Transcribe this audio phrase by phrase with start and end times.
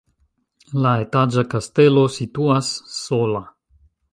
[0.85, 3.45] La etaĝa kastelo situas sola.